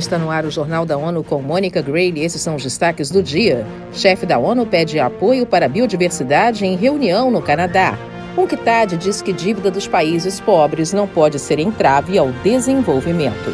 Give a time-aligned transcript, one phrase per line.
[0.00, 3.22] Está no ar o Jornal da ONU com Mônica Gray esses são os destaques do
[3.22, 3.66] dia.
[3.92, 7.98] Chefe da ONU pede apoio para a biodiversidade em reunião no Canadá.
[8.34, 13.50] UNCTAD diz que dívida dos países pobres não pode ser entrave ao desenvolvimento.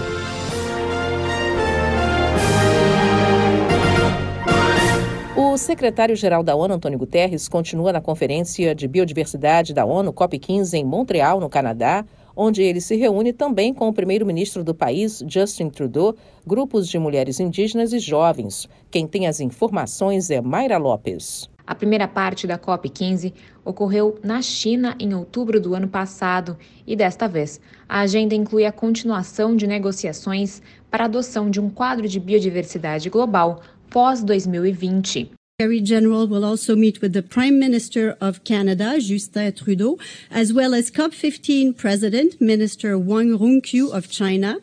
[5.34, 10.84] O secretário-geral da ONU, Antônio Guterres, continua na Conferência de Biodiversidade da ONU, COP15, em
[10.84, 12.04] Montreal, no Canadá,
[12.36, 16.14] onde ele se reúne também com o primeiro-ministro do país, Justin Trudeau,
[16.46, 18.68] grupos de mulheres indígenas e jovens.
[18.90, 21.48] Quem tem as informações é Mayra Lopes.
[21.66, 23.32] A primeira parte da COP15
[23.64, 28.70] ocorreu na China em outubro do ano passado e, desta vez, a agenda inclui a
[28.70, 35.30] continuação de negociações para a adoção de um quadro de biodiversidade global pós-2020.
[35.58, 39.98] Secretary General will also meet with the Prime Minister of Canada, Justin Trudeau,
[40.30, 44.58] as well as COP15 President, Minister Wang Rongqiu of China.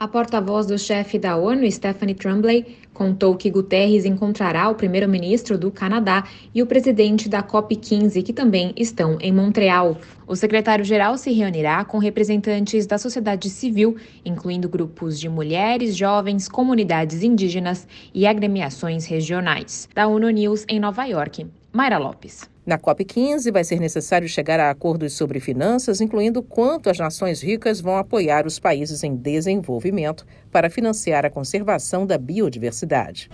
[0.00, 5.72] A porta-voz do chefe da ONU, Stephanie Tremblay, contou que Guterres encontrará o primeiro-ministro do
[5.72, 6.22] Canadá
[6.54, 9.98] e o presidente da COP15, que também estão em Montreal.
[10.24, 17.24] O secretário-geral se reunirá com representantes da sociedade civil, incluindo grupos de mulheres, jovens, comunidades
[17.24, 19.88] indígenas e agremiações regionais.
[19.92, 21.44] Da ONU News em Nova York,
[21.78, 22.50] Mayra Lopes.
[22.66, 27.80] Na COP15, vai ser necessário chegar a acordos sobre finanças, incluindo quanto as nações ricas
[27.80, 33.30] vão apoiar os países em desenvolvimento para financiar a conservação da biodiversidade.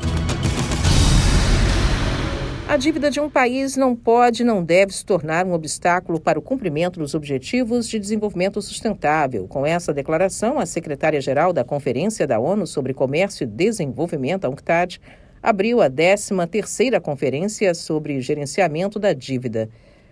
[2.68, 6.38] A dívida de um país não pode e não deve se tornar um obstáculo para
[6.38, 9.48] o cumprimento dos Objetivos de Desenvolvimento Sustentável.
[9.48, 15.00] Com essa declaração, a secretária-geral da Conferência da ONU sobre Comércio e Desenvolvimento, a UNCTAD,
[15.44, 19.68] abriu a 13ª Conferência sobre Gerenciamento da Dívida.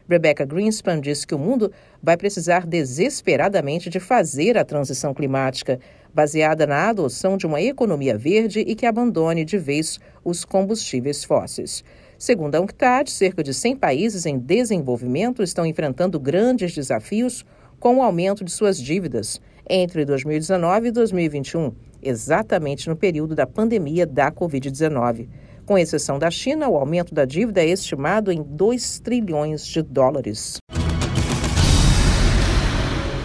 [0.07, 5.81] Rebecca Greenspan disse que o mundo vai precisar desesperadamente de fazer a transição climática,
[6.13, 11.83] baseada na adoção de uma economia verde e que abandone de vez os combustíveis fósseis.
[12.19, 17.43] Segundo a UNCTAD, cerca de 100 países em desenvolvimento estão enfrentando grandes desafios
[17.81, 24.05] com o aumento de suas dívidas entre 2019 e 2021 exatamente no período da pandemia
[24.05, 25.29] da Covid-19.
[25.65, 30.57] Com exceção da China, o aumento da dívida é estimado em 2 trilhões de dólares.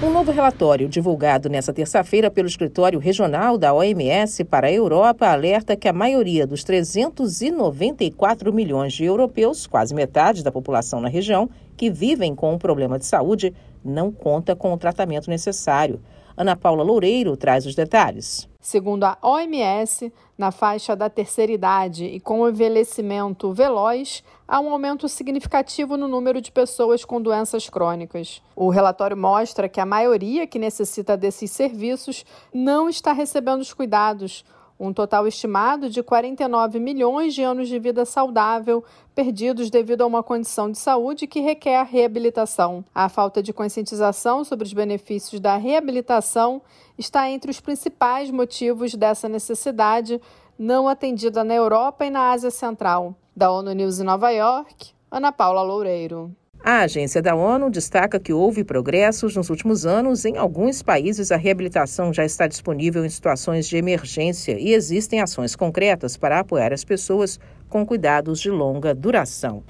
[0.03, 5.75] Um novo relatório divulgado nesta terça-feira pelo Escritório Regional da OMS para a Europa alerta
[5.75, 11.89] que a maioria dos 394 milhões de europeus, quase metade da população na região, que
[11.89, 13.51] vivem com um problema de saúde,
[13.83, 15.99] não conta com o tratamento necessário.
[16.37, 18.47] Ana Paula Loureiro traz os detalhes.
[18.61, 24.69] Segundo a OMS, na faixa da terceira idade e com o envelhecimento veloz, há um
[24.69, 28.39] aumento significativo no número de pessoas com doenças crônicas.
[28.55, 34.45] O relatório mostra que a maioria que necessita desses serviços não está recebendo os cuidados
[34.79, 38.83] um total estimado de 49 milhões de anos de vida saudável
[39.15, 42.85] perdidos devido a uma condição de saúde que requer reabilitação.
[42.93, 46.61] A falta de conscientização sobre os benefícios da reabilitação
[46.97, 50.21] está entre os principais motivos dessa necessidade
[50.57, 53.15] não atendida na Europa e na Ásia Central.
[53.35, 56.35] Da ONU News em Nova York, Ana Paula Loureiro.
[56.69, 60.25] A agência da ONU destaca que houve progressos nos últimos anos.
[60.25, 65.55] Em alguns países, a reabilitação já está disponível em situações de emergência e existem ações
[65.55, 67.39] concretas para apoiar as pessoas
[67.69, 69.63] com cuidados de longa duração.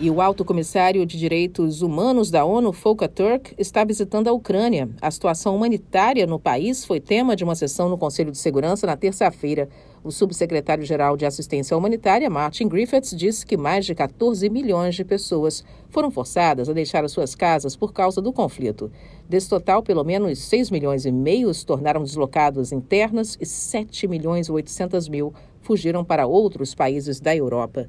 [0.00, 4.88] E o alto comissário de direitos humanos da ONU, Volker Turk, está visitando a Ucrânia.
[5.02, 8.96] A situação humanitária no país foi tema de uma sessão no Conselho de Segurança na
[8.96, 9.68] terça-feira.
[10.04, 15.64] O subsecretário-geral de Assistência Humanitária, Martin Griffiths, disse que mais de 14 milhões de pessoas
[15.90, 18.90] foram forçadas a deixar as suas casas por causa do conflito.
[19.28, 24.48] Desse total, pelo menos 6 milhões e meio se tornaram deslocados internas e 7 milhões
[24.48, 27.88] e 800 mil fugiram para outros países da Europa.